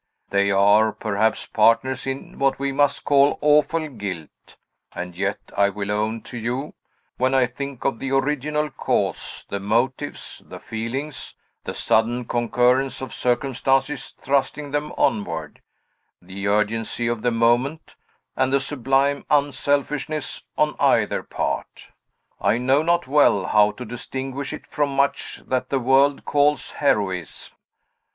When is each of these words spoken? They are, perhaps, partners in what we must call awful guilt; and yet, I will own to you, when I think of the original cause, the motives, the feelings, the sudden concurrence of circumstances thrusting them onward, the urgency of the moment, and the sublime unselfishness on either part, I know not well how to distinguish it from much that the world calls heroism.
They 0.31 0.49
are, 0.49 0.91
perhaps, 0.93 1.45
partners 1.45 2.07
in 2.07 2.39
what 2.39 2.57
we 2.57 2.71
must 2.71 3.05
call 3.05 3.37
awful 3.39 3.87
guilt; 3.87 4.57
and 4.95 5.15
yet, 5.15 5.37
I 5.55 5.69
will 5.69 5.91
own 5.91 6.21
to 6.21 6.39
you, 6.39 6.73
when 7.17 7.35
I 7.35 7.45
think 7.45 7.85
of 7.85 7.99
the 7.99 8.09
original 8.09 8.71
cause, 8.71 9.45
the 9.47 9.59
motives, 9.59 10.41
the 10.43 10.57
feelings, 10.59 11.35
the 11.65 11.75
sudden 11.75 12.25
concurrence 12.25 12.99
of 13.03 13.13
circumstances 13.13 14.09
thrusting 14.09 14.71
them 14.71 14.91
onward, 14.93 15.61
the 16.19 16.47
urgency 16.47 17.05
of 17.05 17.21
the 17.21 17.29
moment, 17.29 17.95
and 18.35 18.51
the 18.51 18.59
sublime 18.59 19.23
unselfishness 19.29 20.47
on 20.57 20.75
either 20.79 21.21
part, 21.21 21.91
I 22.39 22.57
know 22.57 22.81
not 22.81 23.05
well 23.05 23.45
how 23.45 23.69
to 23.73 23.85
distinguish 23.85 24.51
it 24.51 24.65
from 24.65 24.95
much 24.95 25.43
that 25.45 25.69
the 25.69 25.77
world 25.79 26.25
calls 26.25 26.71
heroism. 26.71 27.53